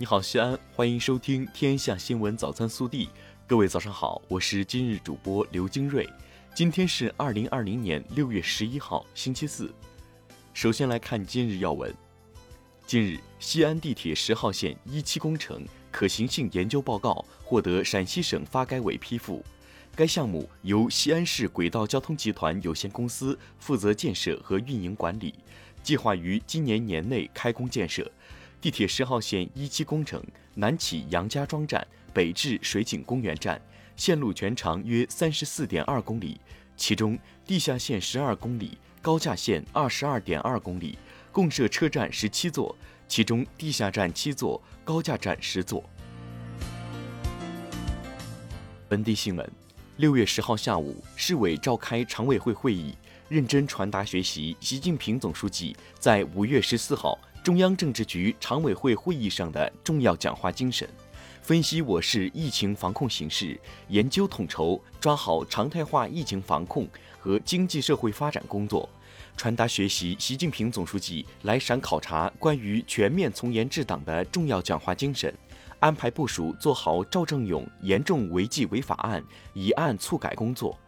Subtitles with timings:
[0.00, 3.04] 你好，西安，欢迎收听《天下新闻早餐速递》。
[3.46, 6.08] 各位早上好，我是今日主播刘金瑞。
[6.54, 9.70] 今天是二零二零年六月十一号，星期四。
[10.54, 11.94] 首先来看今日要闻。
[12.86, 19.44] 近日，西安地铁十号线一期工程可行性研究报告获得陕西省发改委批复。
[19.94, 25.34] 该项目由西安市轨道交通集团有限公司负责建设和运营管理，
[25.82, 28.10] 计划于今年年内开工建设。
[28.60, 30.22] 地铁十号线一期工程
[30.54, 33.58] 南起杨家庄站，北至水景公园站，
[33.96, 36.38] 线路全长约三十四点二公里，
[36.76, 40.98] 其中地下线十二公里，高架线二十二点二公里，
[41.32, 42.76] 共设车站十七座，
[43.08, 45.82] 其中地下站七座，高架站十座。
[48.90, 49.50] 本地新闻：
[49.96, 52.94] 六月十号下午，市委召开常委会会议，
[53.30, 57.18] 认真传达学习习近平总书记在五月十四号。
[57.42, 60.86] 中央政治局常委会会议上的重要讲话精神，
[61.40, 66.86] 分析我市疫情防控形势，研究统筹抓好常态化疫情防控
[67.18, 68.86] 和经济社会发展工作，
[69.38, 75.34] 传达学习习近平总书记来陕考察关于全面从严治党的重要讲话精神，
[75.78, 80.78] 安排部署做好赵正永严重违纪违法案一案促改工作。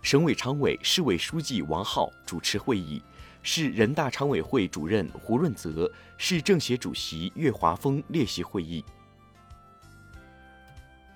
[0.00, 3.02] 省委常委、市委书记王浩主持会议。
[3.42, 8.84] 市人大常委会主任胡润泽、市政协主席岳华峰列席会议。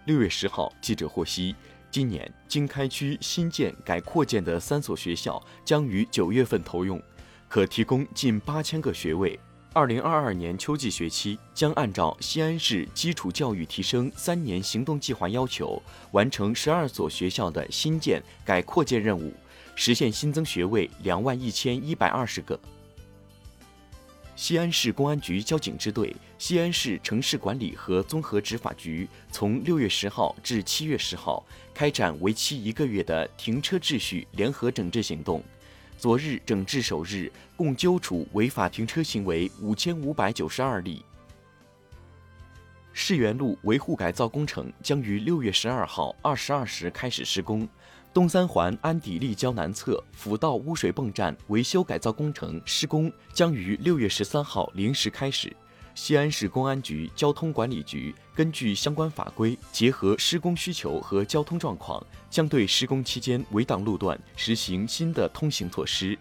[0.07, 1.55] 六月十号，记者获悉，
[1.91, 7.01] 今年经开区新建改扩建的三所学校将于九月份投用，
[7.49, 9.39] 可提供近八千个学位。
[9.75, 19.33] 二零二二年秋季学期将按照西安市基础教育提升三年行动计划要求，完成十二所学校的新建改扩建任务。
[19.75, 22.59] 实现新增学位两万一千一百二十个。
[24.35, 31.45] 西安市公安局交警支队、西安市城市管理和综合执法局从六月十号至七月十号
[31.75, 35.43] 开展为期一个月的停车秩序联合整治行动。
[35.99, 41.05] 昨日整治首日，共揪处违法停车行为五千五百九十二例。
[42.93, 47.69] 世园路维护改造工程将于六月十二号二十二时开始施工。
[48.13, 55.51] 东三环安底立交南侧辅道污水泵站维修改造工程施工将于六月十三号零时开始。
[55.95, 66.19] 西安市公安局交通管理局根据相关法规，结合施工需求和交通状况，将对施工期间围挡路段实行新的通行措施。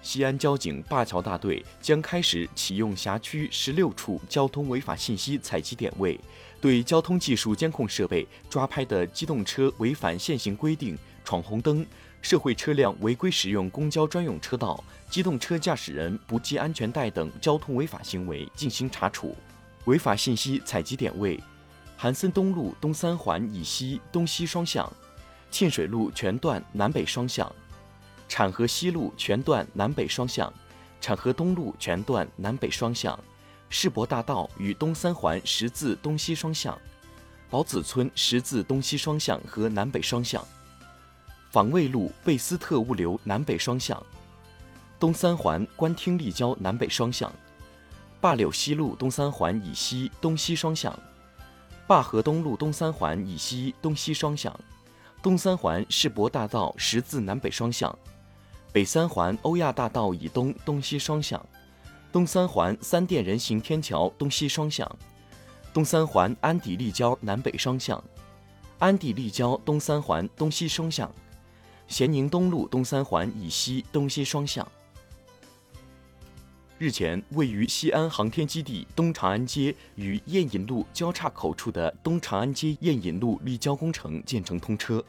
[0.00, 6.18] 西安交警灞桥大队将开始启用辖区十六处交通违法信息采集点位。
[6.62, 11.84] 对交通技术监控设备抓拍的机动车违反限行规定、闯红灯、
[12.22, 19.36] 社会车辆违规使用公交专用车道、机动车驾驶人不系安全带等交通违法行为进行查处。
[19.86, 21.42] 违法信息采集点位：
[21.96, 24.88] 韩森东路东三环以西东西双向，
[25.50, 27.52] 沁水路全段南北双向，
[28.28, 30.52] 浐河西路全段南北双向，
[31.00, 33.18] 浐河东路全段南北双向。
[33.74, 36.78] 世博大道与东三环十字东西双向，
[37.48, 40.46] 宝子村十字东西双向和南北双向，
[41.50, 44.00] 防卫路贝斯特物流南北双向，
[45.00, 47.32] 东三环官厅立交南北双向，
[48.20, 50.96] 灞柳西路东三环以西东西双向，
[51.88, 54.54] 灞河东路东三环以西东西双向，
[55.22, 57.98] 东三环世博大道十字南北双向，
[58.70, 61.42] 北三环欧亚大道以东东西双向。
[62.12, 64.86] 东三环三电人行天桥东西双向，
[65.72, 68.04] 东三环安底立交南北双向，
[68.78, 71.10] 安底立交东三环东西双向，
[71.88, 74.66] 咸宁东路东三环以西东西双向。
[76.82, 85.00] 日前，位于西安航天基地东长安街与雁引路交叉口处的东长安街雁引路立交工程建成通车。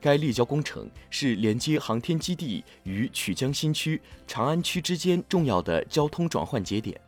[0.00, 7.00] 该立交工程是连接航天基地与曲江新区、长安区之间重要的交通转换节点。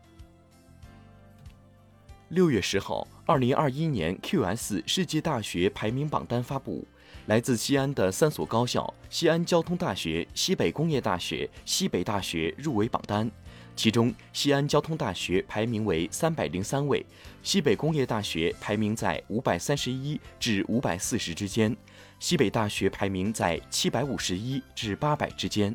[2.29, 6.87] 六月十号，二零二一年 QS 世界大学排名榜单发布，
[7.27, 13.29] 来自西安的三所高校——西安交通大学、西北工业大学、西北大学入围榜单。
[13.75, 17.05] 其中，西安交通大学排名为三百零三位，
[17.43, 21.75] 西北工业大学排名在五百三十一至五百四十之间。
[22.21, 25.75] 西北大学排名在七百五十一至八百之间。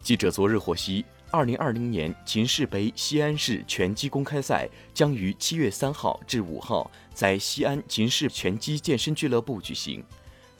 [0.00, 10.02] 记者昨日获悉，二零二零年秦氏杯西安市拳击公开赛将于七月三号至五号在西安秦氏拳击健身俱乐部举行。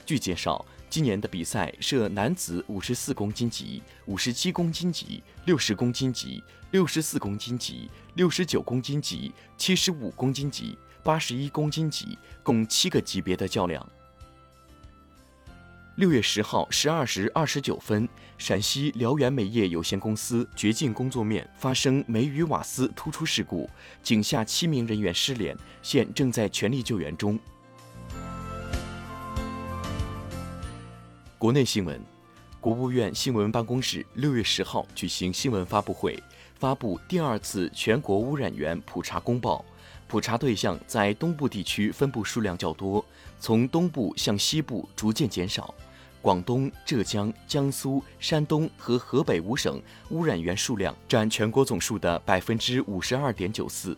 [0.05, 13.87] 据介绍，今年的比赛设男子五十四公斤级、五十七公斤级、六十公斤级、六十四公斤级、六十九公斤级、七十五公斤级、八十一公斤级，共七个级别的较量。
[15.95, 18.05] 六月十号十二时二十九分，
[18.37, 23.69] 陕西辽源煤业有限公司掘进工作面发生煤与瓦斯突出事故，
[24.03, 27.39] 井下七名人员失联，现正在全力救援中。
[31.41, 31.99] 国内新闻，
[32.59, 36.21] 国务院新闻办公室六月十号举行新闻发布会，
[36.59, 39.65] 发布第二次全国污染源普查公报，
[40.07, 43.03] 普查对象在东部地区分布数量较多。
[43.39, 45.73] 从东部向西部逐渐减少，
[46.21, 53.97] 广东、浙江、江苏、山东和河北五省污染源数量占全国总数的百分之五十二点九四。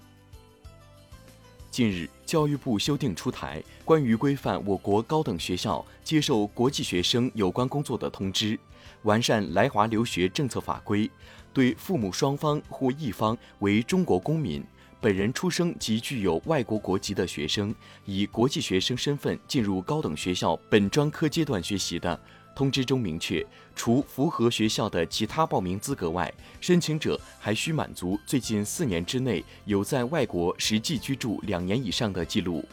[1.73, 8.55] 近日，教育部修订出台《关于规范我国高等学校接受国际学生有关工作的通知》，
[9.01, 11.09] 完善来华留学政策法规，
[11.51, 14.63] 对父母双方或一方为中国公民。
[15.01, 17.73] 本人出生及具有外国国籍的学生，
[18.05, 22.17] 以国际学生身份进入高等学校本专科阶段学习的，
[22.55, 23.45] 通知中明确，
[23.75, 32.63] 除符合学校的其他报名资格外，申请者还需满足最近四年之内有在外国实际居住两年以上的记录。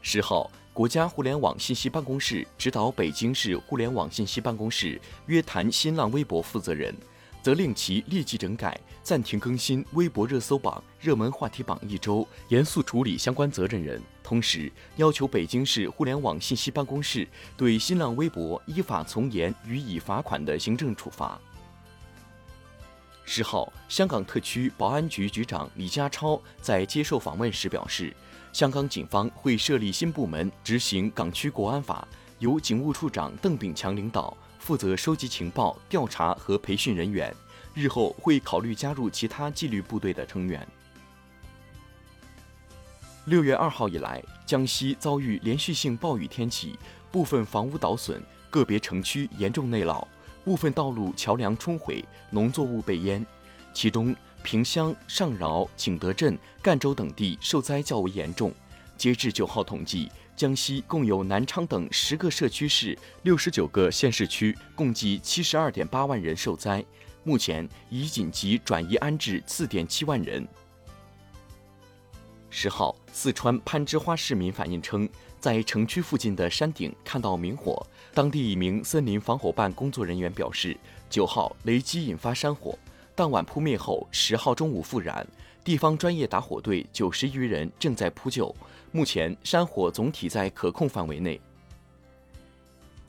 [0.00, 6.94] 十号，国家互联网信息办公室指导北京市互联网信息办公室约谈新浪微博负责人。
[7.44, 14.02] 责令其立即整改、暂停更新微博热搜榜、热门话题榜一周，严肃处理相关责任人。
[14.22, 21.38] 同时，要求北京市互联网信息办公室对新浪微博依法从严予以罚款的行政处罚。
[23.26, 28.16] 十号，香港特区保安局局长李家超在接受访问时表示，
[28.54, 32.08] 香港警方会设立新部门执行港区国安法，
[32.38, 34.34] 由警务处长邓炳强领导。
[34.64, 37.34] 负责收集情报、调查和培训人员，
[37.74, 40.66] 日后会考虑加入其他纪律部队的成员。
[43.26, 46.78] 六月二号以来，江西遭遇连续性暴雨天气，
[47.12, 50.02] 部分房屋倒损，个别城区严重内涝，
[50.46, 53.22] 部分道路桥梁冲毁，农作物被淹。
[53.74, 58.50] 其中，萍乡、上饶、景德镇、赣州等地受灾较为严重。
[58.96, 60.10] 截至九号统计。
[60.36, 66.84] 江西共有南昌等十个社区市、六十九个县市区，共计七十二点八万人受灾，
[67.22, 70.46] 目前已紧急转移安置四点七万人。
[72.50, 75.08] 十号，四川攀枝花市民反映称，
[75.38, 80.76] 在城区附近的山顶看到明火，当地一名森林防火办工作人员表示，
[81.08, 82.76] 九号雷击引发山火，
[83.14, 85.24] 当晚扑灭后，十号中午复燃。
[85.64, 88.54] 地方专业打火队九十余人正在扑救，
[88.92, 91.40] 目前山火总体在可控范围内。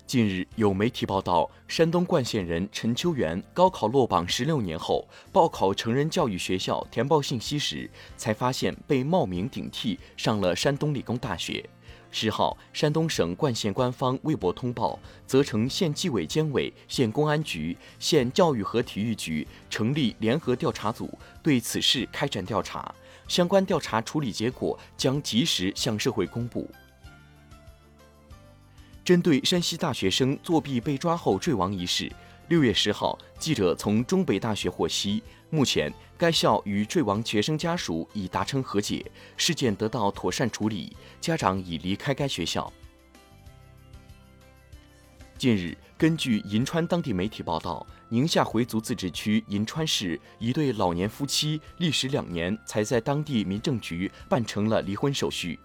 [0.07, 11.67] 近日有媒体报道，山东冠县人陈秋元高考落榜十六年后，报考成人教育学校填报信息时，才发现被冒名顶替上了山东理工大学。
[12.17, 14.97] 十号，山东省冠县官方微博通报，
[15.27, 21.13] 责成县纪委监委、县公安局、县教育和体育局成立联合调查组，
[21.43, 22.95] 对此事开展调查，
[23.27, 26.71] 相关调查处理结果将及时向社会公布。
[29.03, 32.09] 针对山西大学生作弊被抓后坠亡一事，
[32.47, 35.21] 六月十号，记者从中北大学获悉，
[35.55, 35.91] 目前。
[36.17, 42.71] 该校与坠亡学生家属已达成和解，事件得到妥善处理，家长已离开该学校。
[45.37, 55.59] 近日，根据银川当地媒体报道，宁夏回族自治区银川市一对老年夫妻历时两年才在当地民政局办成了离婚手续。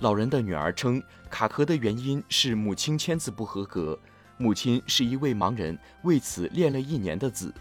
[0.00, 3.98] 老人的女儿称，卡壳的原因是母亲签字不合格，
[4.36, 7.54] 母亲是一位盲人，为此练了一年的字。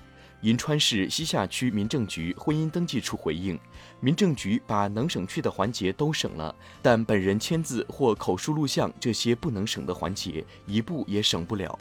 [0.44, 3.58] 银川市西夏区民政局婚姻登记处回应，
[4.02, 11.80] 民政局把能省去的环节都省了，但本人签字或口述录像这些不能省的环节，一步也省不了。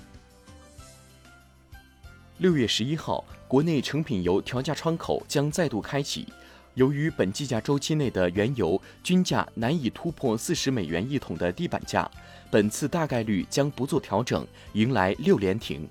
[2.39, 6.29] 六月十一号，国内成品油调价窗口将再度开启，
[6.75, 12.09] 由于本计价周期内的原油均价难以突破四十美元一桶的地板价，
[12.49, 15.89] 本次大概率将不做调整，迎来六连停。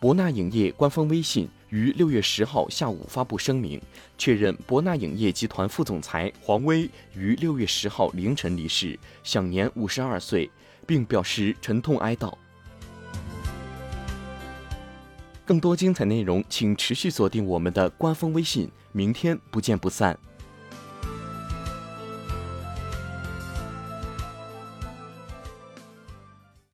[0.00, 3.82] 博纳影业官方微信于六月十号下午发布声明，
[4.16, 10.48] 确认博纳影业集团副总裁黄威于六月十号凌晨离世，享年五十二岁，
[10.86, 12.32] 并表示沉痛哀悼。
[15.44, 20.16] 更多精彩内容，请持续锁定我们的官方微信，明天不见不散。